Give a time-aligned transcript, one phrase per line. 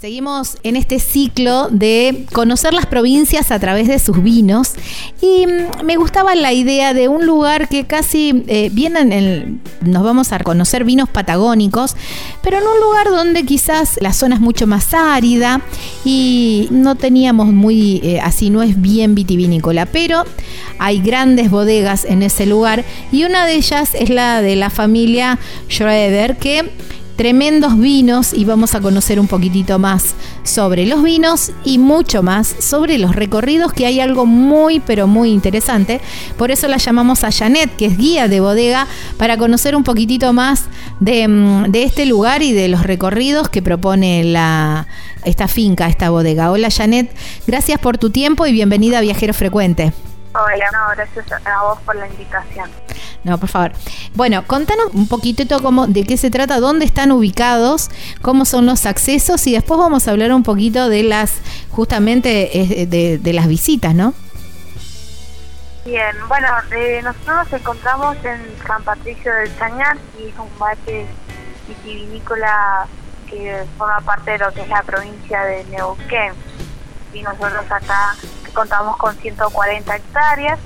[0.00, 4.74] Seguimos en este ciclo de conocer las provincias a través de sus vinos.
[5.20, 10.04] Y mm, me gustaba la idea de un lugar que casi eh, vienen en nos
[10.04, 11.96] vamos a conocer vinos patagónicos,
[12.44, 15.62] pero en un lugar donde quizás la zona es mucho más árida
[16.04, 20.22] y no teníamos muy eh, así, no es bien vitivinícola, pero
[20.78, 25.40] hay grandes bodegas en ese lugar y una de ellas es la de la familia
[25.68, 26.70] Schroeder que
[27.18, 30.14] tremendos vinos y vamos a conocer un poquitito más
[30.44, 35.32] sobre los vinos y mucho más sobre los recorridos, que hay algo muy, pero muy
[35.32, 36.00] interesante.
[36.36, 38.86] Por eso la llamamos a Janet, que es guía de bodega,
[39.16, 40.66] para conocer un poquitito más
[41.00, 44.86] de, mm, este lugar y de los recorridos que propone la,
[45.24, 46.52] esta finca, esta bodega.
[46.52, 47.10] Hola Janet,
[47.48, 49.92] gracias por tu tiempo y bienvenida a Viajero Frecuente.
[50.40, 52.70] Hola, no, gracias a vos por la invitación.
[53.24, 53.72] No, por favor.
[54.14, 57.90] Bueno, contanos un poquitito cómo, de qué se trata, dónde están ubicados,
[58.22, 61.40] cómo son los accesos y después vamos a hablar un poquito de las,
[61.72, 64.14] justamente, de, las visitas, ¿no?
[65.84, 71.06] Bien, bueno, eh, nosotros nos encontramos en San Patricio del Chañar y es un valle
[71.66, 72.86] vitivinícola
[73.28, 76.32] que forma parte de lo que es la provincia de Neuquén.
[77.12, 78.14] Y nosotros acá
[78.52, 80.58] contamos con 140 hectáreas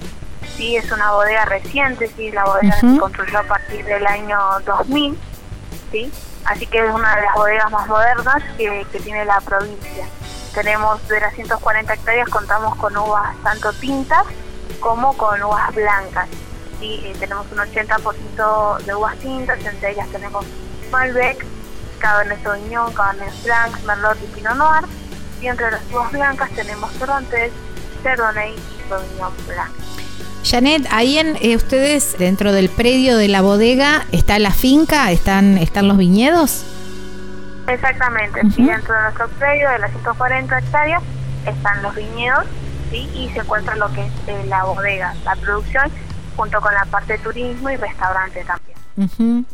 [0.57, 5.19] sí es una bodega reciente, sí, la bodega se construyó a partir del año 2000,
[5.91, 6.13] sí,
[6.45, 10.07] así que es una de las bodegas más modernas que, tiene la provincia.
[10.55, 14.25] Tenemos de las 140 hectáreas contamos con uvas tanto tintas
[14.81, 16.29] como con uvas blancas.
[16.79, 20.45] Sí, eh, tenemos un 80% de uvas tintas, entre ellas tenemos
[20.91, 21.47] Malbec,
[22.01, 24.85] Cabernet Sauvignon, Cabernet Franc, Merlot y Pinot Noir.
[25.41, 27.51] Y entre las uvas blancas tenemos Torontes,
[30.45, 35.57] Janet, ahí en eh, ustedes dentro del predio de la bodega está la finca, están
[35.57, 36.65] están los viñedos.
[37.69, 41.03] Exactamente, dentro de nuestro predio de las 140 hectáreas
[41.47, 42.45] están los viñedos,
[42.91, 45.89] sí, y se encuentra lo que es eh, la bodega, la producción,
[46.37, 48.73] junto con la parte de turismo y restaurante también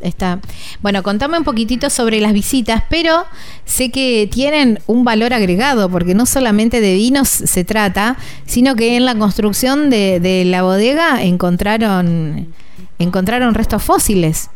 [0.01, 0.39] está.
[0.81, 3.27] Bueno, contame un poquitito sobre las visitas, pero
[3.65, 8.17] sé que tienen un valor agregado, porque no solamente de vinos se trata,
[8.47, 12.55] sino que en la construcción de, la bodega encontraron,
[12.99, 14.51] encontraron restos fósiles.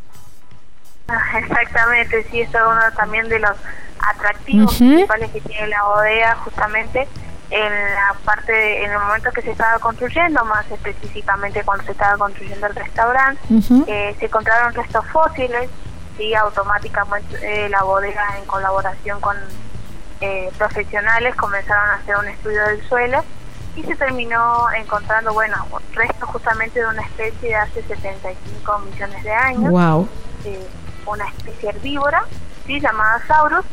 [1.08, 3.56] Ah, exactamente, sí, eso es uno también de los
[3.98, 7.08] atractivos principales que tiene la bodega, justamente
[7.50, 12.16] en la parte, en el momento que se estaba construyendo, más específicamente cuando se estaba
[12.16, 13.42] construyendo el restaurante,
[13.88, 15.68] eh, se encontraron restos fósiles
[16.18, 19.36] y automáticamente eh, la bodega en colaboración con
[20.20, 23.24] eh, profesionales comenzaron a hacer un estudio del suelo
[23.74, 25.56] y se terminó encontrando, bueno,
[25.94, 30.08] restos justamente de una especie de hace 75 millones de años, wow.
[31.06, 32.24] una especie herbívora,
[32.66, 32.78] ¿sí?
[32.80, 33.64] llamada Saurus,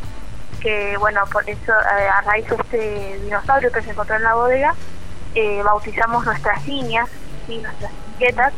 [0.59, 4.35] que bueno, por eso eh, a raíz de este dinosaurio que se encontró en la
[4.35, 4.75] bodega,
[5.35, 7.09] eh, bautizamos nuestras líneas,
[7.47, 7.57] ¿sí?
[7.57, 8.53] nuestras etiquetas,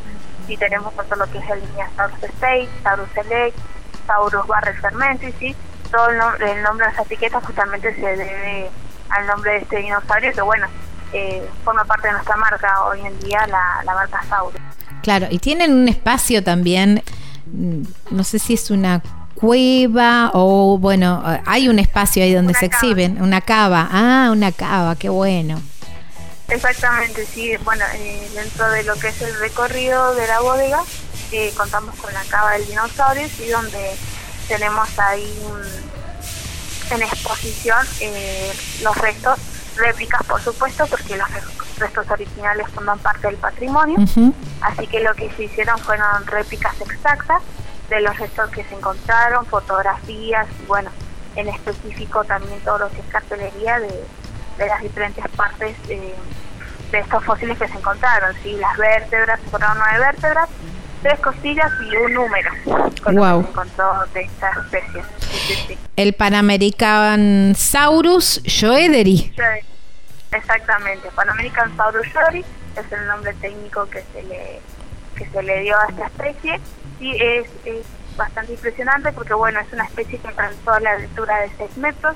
[0.48, 3.58] y tenemos todo lo que es la línea Taurus Space, Taurus Select,
[4.08, 5.56] Taurus Barrel Fermentis, ¿sí?
[5.92, 8.70] todo el, nombre de esas etiquetas justamente se debe
[9.10, 10.68] al nombre de este dinosaurio, que bueno,
[11.14, 14.60] eh, forma parte de nuestra marca hoy en día, la, la marca Taurus.
[15.04, 17.04] Claro, y tienen un espacio también,
[17.48, 19.02] mm, no sé si es una
[19.42, 23.90] cueva o bueno, hay un espacio ahí donde se exhiben, una cava.
[23.92, 25.60] Ah, una cava, qué bueno.
[26.52, 27.56] Exactamente, sí.
[27.64, 30.84] Bueno, eh, dentro de lo que es el recorrido de la bodega,
[31.32, 33.96] eh, contamos con la cava del dinosaurio y donde
[34.50, 35.34] tenemos ahí
[36.92, 38.52] en exposición eh,
[38.84, 39.40] los restos,
[39.78, 41.28] réplicas por supuesto, porque los
[41.78, 43.98] restos originales forman parte del patrimonio.
[44.60, 47.42] Así que lo que se hicieron fueron réplicas exactas
[47.90, 50.92] de los restos que se encontraron, fotografías y bueno,
[51.38, 54.06] en específico también todo lo que es cartelería de,
[54.68, 56.14] las diferentes partes de,
[56.92, 58.54] estos fósiles que se encontraron, ¿sí?
[58.54, 60.50] las vértebras, se encontraron nueve vértebras,
[61.02, 62.52] tres costillas y un número
[63.02, 63.44] con wow.
[63.44, 65.04] se encontró de esta especie.
[65.96, 69.34] El Panamerican Saurus Joederi.
[70.32, 72.44] Exactamente, Panamerican Saurus Joederi
[72.76, 74.62] es el nombre técnico que se le
[75.16, 76.60] que se le dio a esta especie
[77.02, 77.48] sí es,
[78.16, 82.16] bastante impresionante porque bueno, es una especie que alcanzó la altura de 6 metros,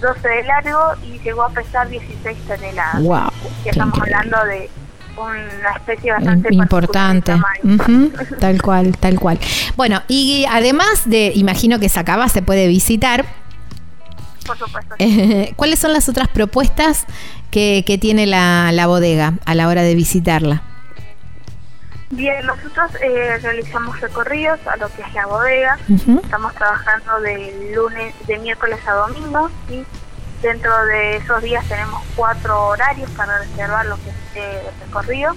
[0.00, 3.02] 12 de largo y llegó a pesar 16 toneladas.
[3.02, 3.28] Wow,
[3.64, 4.70] estamos hablando de
[5.16, 7.34] una especie bastante importante.
[8.40, 9.38] tal cual, tal cual.
[9.76, 13.24] Bueno, y además de, imagino que Sacaba se puede visitar.
[14.46, 14.94] Por supuesto.
[15.56, 17.06] ¿Cuáles son las otras propuestas
[17.50, 20.62] que, que tiene la, la bodega a la hora de visitarla?
[22.10, 25.78] Bien, nosotros eh, realizamos recorridos a lo que es la bodega.
[26.22, 29.84] Estamos trabajando de lunes, de miércoles a domingo, y
[30.42, 35.34] Dentro de esos días tenemos cuatro horarios para reservar lo que es eh, el recorrido.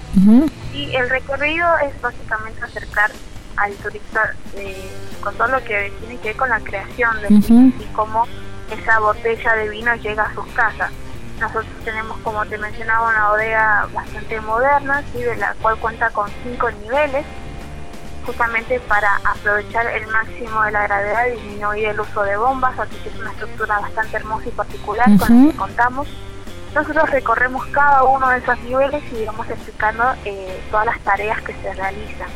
[0.74, 3.10] Y el recorrido es básicamente acercar
[3.56, 4.90] al turista eh,
[5.20, 8.26] con todo lo que tiene que ver con la creación de y cómo
[8.70, 10.92] esa botella de vino llega a sus casas.
[11.40, 15.22] Nosotros tenemos, como te mencionaba, una bodega bastante moderna, ¿sí?
[15.22, 17.24] de la cual cuenta con cinco niveles
[18.24, 22.94] justamente para aprovechar el máximo de la gravedad y disminuir el uso de bombas, así
[23.02, 26.08] que es una estructura bastante hermosa y particular con la que contamos.
[26.74, 31.54] Nosotros recorremos cada uno de esos niveles y vamos explicando eh, todas las tareas que
[31.54, 32.28] se realizan.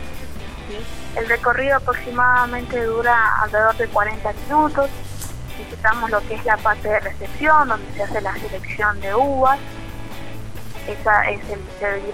[1.14, 4.90] El recorrido aproximadamente dura alrededor de 40 minutos.
[5.58, 9.58] Visitamos lo que es la parte de recepción, donde se hace la selección de uvas,
[10.86, 11.60] esa es el,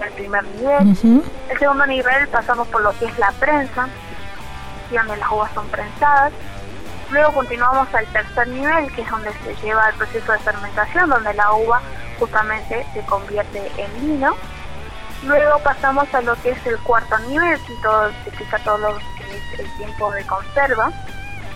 [0.01, 0.89] el primer nivel.
[1.49, 3.87] El segundo nivel pasamos por lo que es la prensa,
[4.89, 6.31] donde las uvas son prensadas.
[7.09, 11.33] Luego continuamos al tercer nivel, que es donde se lleva el proceso de fermentación, donde
[11.33, 11.81] la uva
[12.19, 14.35] justamente se convierte en vino.
[15.23, 18.97] Luego pasamos a lo que es el cuarto nivel, que todo, se explica todo lo
[18.97, 20.91] que es el tiempo de conserva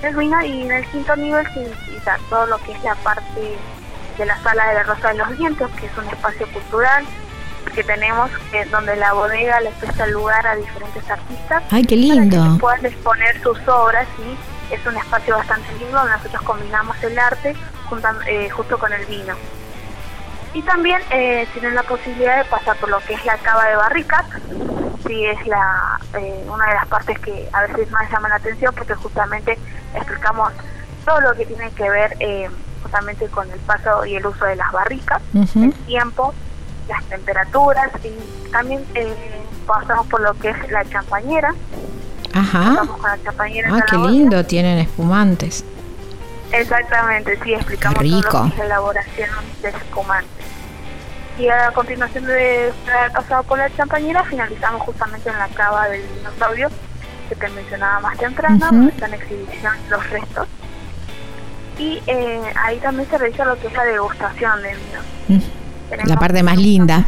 [0.05, 3.57] del vino, y en el quinto nivel se utiliza todo lo que es la parte
[4.17, 7.05] de la Sala de la Rosa de los Vientos, que es un espacio cultural
[7.73, 11.63] que tenemos, que donde la bodega le presta lugar a diferentes artistas.
[11.71, 12.37] ¡Ay, qué lindo!
[12.37, 17.03] Para que puedan exponer sus obras y es un espacio bastante lindo donde nosotros combinamos
[17.03, 17.55] el arte
[18.27, 19.33] eh, justo con el vino.
[20.53, 23.75] Y también eh, tienen la posibilidad de pasar por lo que es la cava de
[23.75, 24.25] barricas,
[25.07, 28.73] sí es la eh, una de las partes que a veces más llama la atención
[28.75, 29.57] porque justamente
[29.93, 30.51] explicamos
[31.05, 32.49] todo lo que tiene que ver eh,
[32.81, 36.33] justamente con el paso y el uso de las barricas, el tiempo,
[36.87, 39.13] las temperaturas y también eh,
[39.65, 41.53] pasamos por lo que es la champañera.
[42.33, 42.85] Ajá.
[42.85, 43.69] Con la champañera.
[43.73, 45.63] Ah, qué lindo, tienen espumantes.
[46.51, 49.29] Exactamente, sí, explicamos todo lo que es la elaboración
[49.61, 50.34] de espumantes.
[51.37, 56.01] Y a continuación de haber pasado por la champañera, finalizamos justamente en la cava del
[56.15, 56.69] dinosaurio
[57.27, 60.47] que te mencionaba más temprano, donde está en exhibición los restos
[61.77, 65.01] y eh, ahí también se realiza lo que es la degustación de vino.
[66.05, 67.05] La parte más linda.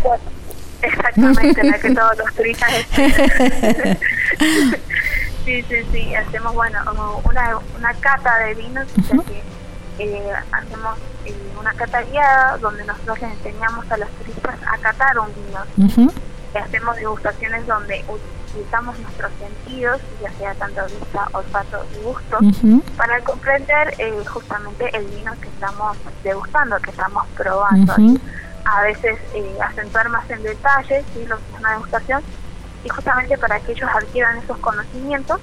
[0.81, 2.69] Exactamente, la que todos los turistas
[5.45, 6.79] Sí, sí, sí, hacemos, bueno,
[7.23, 9.41] una, una cata de vinos, que
[9.99, 15.19] eh, hacemos eh, una cata guiada donde nosotros les enseñamos a los turistas a catar
[15.19, 16.09] un vino.
[16.53, 22.39] hacemos degustaciones donde utilizamos nuestros sentidos, ya sea tanto vista, olfato y gusto,
[22.95, 27.93] para comprender eh, justamente el vino que estamos degustando, que estamos probando.
[28.65, 31.25] A veces eh, acentuar más en detalle ¿sí?
[31.25, 32.21] lo que es una degustación
[32.83, 35.39] y justamente para que ellos adquieran esos conocimientos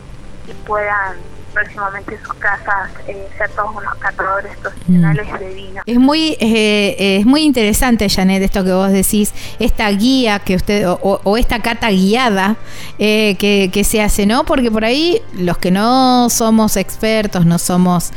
[0.47, 1.17] y puedan
[1.55, 5.39] próximamente sus casas eh, ser todos unos catadores profesionales mm.
[5.39, 5.83] de vino.
[5.87, 10.87] Es muy, eh, es muy interesante, Janet, esto que vos decís, esta guía que usted,
[10.87, 12.56] o, esta cata guiada
[12.99, 14.45] eh, que, que, se hace, ¿no?
[14.45, 18.11] Porque por ahí los que no somos expertos, no somos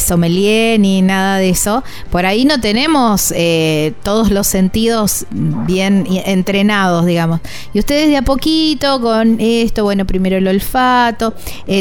[0.00, 3.32] sommelier ni nada de eso, por ahí no tenemos
[4.02, 7.40] todos los sentidos bien entrenados, digamos.
[7.72, 11.34] Y ustedes de a poquito con esto, bueno, primero el olfato,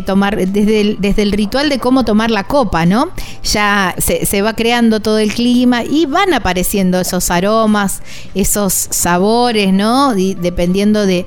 [0.06, 3.10] tomar desde desde el ritual de cómo tomar la copa, ¿no?
[3.44, 8.02] Ya se, va creando todo el clima y van apareciendo esos aromas,
[8.34, 10.14] esos sabores, ¿no?
[10.16, 11.26] dependiendo de,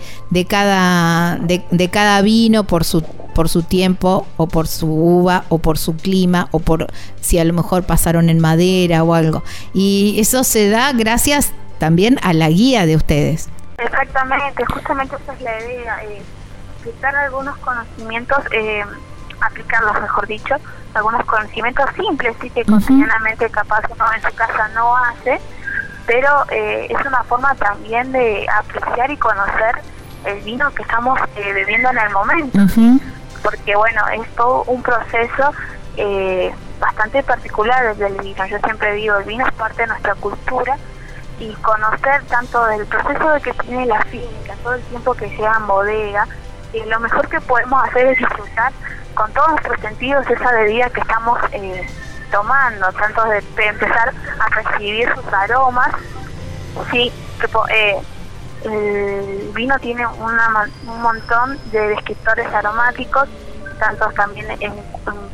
[0.49, 3.03] cada, de, cada vino por su
[3.35, 6.89] por su tiempo o por su uva o por su clima o por
[7.21, 9.45] si a lo mejor pasaron en madera o algo.
[9.73, 13.49] Y eso se da gracias también a la guía de ustedes.
[13.79, 16.23] Exactamente, justamente esa es la idea, eh,
[16.83, 18.85] quitar algunos conocimientos eh,
[19.41, 20.57] aplicarlos, mejor dicho,
[20.95, 25.41] algunos conocimientos simples, sí que cotidianamente capaz uno en su casa no hace,
[26.07, 29.83] pero eh, es una forma también de apreciar y conocer
[30.25, 32.59] el vino que estamos eh, bebiendo en el momento,
[33.43, 35.53] porque bueno, es todo un proceso
[35.97, 38.47] eh, bastante particular desde el vino.
[38.47, 40.77] Yo siempre digo, el vino es parte de nuestra cultura
[41.39, 45.57] y conocer tanto del proceso de que tiene la finca, todo el tiempo que lleva
[45.57, 46.27] en bodega,
[46.73, 48.73] y lo mejor que podemos hacer es disfrutar
[49.19, 51.85] con todos nuestros sentidos esa bebida que estamos eh,
[52.31, 55.91] tomando, tanto de, empezar a percibir sus aromas,
[56.93, 57.13] sí,
[57.71, 57.99] eh,
[58.65, 63.29] el vino tiene una, un montón de descriptores aromáticos,
[63.81, 64.73] tanto también en,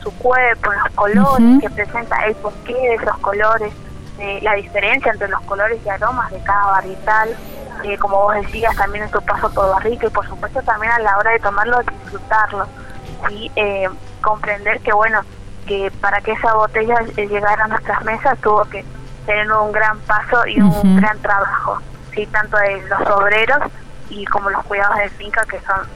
[0.02, 3.72] su cuerpo, en los colores que presenta, el porqué de esos colores,
[4.18, 7.36] eh, la diferencia entre los colores y aromas de cada varietal,
[8.00, 11.18] como vos decías, también en su paso por barrica y por supuesto también a la
[11.18, 12.66] hora de tomarlo, disfrutarlo
[13.30, 13.88] y eh,
[14.20, 15.20] comprender que bueno
[15.66, 18.84] que para que esa botella llegara a nuestras mesas tuvo que
[19.26, 21.78] teniendo un gran paso y un gran trabajo,
[22.14, 23.60] sí, tanto de los obreros
[24.10, 25.86] y como los cuidados de finca que son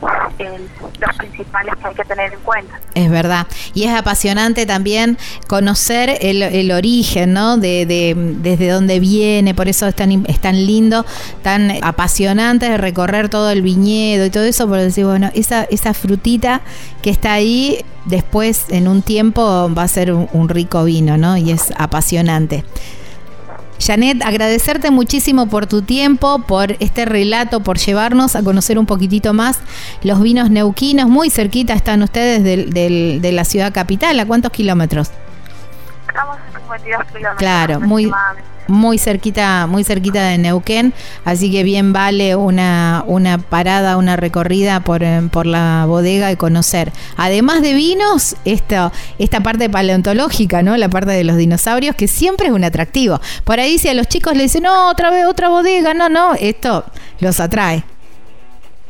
[1.01, 2.81] los principales que hay que tener en cuenta.
[2.95, 3.47] Es verdad.
[3.75, 7.57] Y es apasionante también conocer el, el origen, ¿no?
[7.57, 11.05] De, de, desde dónde viene, por eso es tan, es tan lindo,
[11.43, 15.95] tan apasionante de recorrer todo el viñedo y todo eso, por decir, bueno, esa, esa
[15.95, 16.61] frutita
[17.03, 21.37] que está ahí, después en un tiempo va a ser un, un rico vino, ¿no?
[21.37, 22.65] Y es apasionante.
[23.79, 29.35] Janet, agradecerte muchísimo por tu tiempo, por este relato, por llevarnos a conocer un poquitito
[29.35, 29.59] más
[30.03, 31.09] los vinos neuquinos.
[31.09, 34.19] Muy cerquita están ustedes de la ciudad capital.
[34.21, 35.11] ¿A cuántos kilómetros?
[36.09, 37.37] Estamos a 52 kilómetros.
[37.39, 38.11] Claro, muy,
[38.67, 44.81] muy cerquita, muy cerquita de Neuquén, así que bien vale una, una parada, una recorrida
[44.81, 46.93] por, eh, por la bodega y conocer.
[47.17, 50.77] Además de vinos, esta, esta parte paleontológica, ¿no?
[50.77, 53.21] La parte de los dinosaurios, que siempre es un atractivo.
[53.45, 56.35] Por ahí si a los chicos les dicen, no, otra vez otra bodega, no, no,
[56.35, 56.85] esto
[57.21, 57.85] los atrae.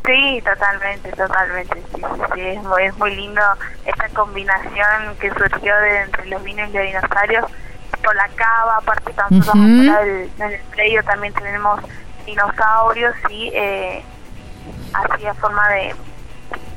[0.08, 1.82] Sí, totalmente, totalmente.
[1.94, 2.02] Sí,
[2.34, 3.42] sí, Es, muy, es muy lindo
[3.84, 7.44] esta combinación que surgió de, entre los vinos y los dinosaurios
[8.02, 11.80] por la cava, aparte nosotros en, el, predio también tenemos
[12.24, 14.02] dinosaurios y eh,
[14.94, 15.94] así a forma de,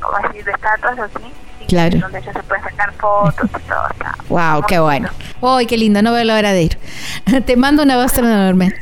[0.02, 1.34] como decir, de estatuas así.
[1.70, 2.00] Claro.
[2.00, 3.88] Donde ya se pueden sacar fotos y todo.
[4.28, 5.10] wow, qué bueno.
[5.40, 6.02] ¡Uy, qué lindo!
[6.02, 6.78] No veo la hora de ir.
[7.46, 8.74] Te mando un abrazo enorme.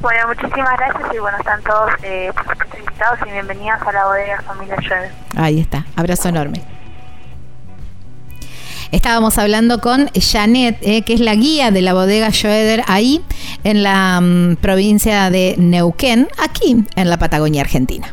[0.00, 2.32] Bueno, muchísimas gracias y bueno, están todos eh,
[2.78, 5.12] invitados y bienvenidos a la bodega Familia Schroeder.
[5.36, 6.62] Ahí está, abrazo enorme.
[8.92, 13.22] Estábamos hablando con Janet, eh, que es la guía de la bodega Schroeder ahí
[13.62, 18.08] en la mm, provincia de Neuquén, aquí en la Patagonia Argentina.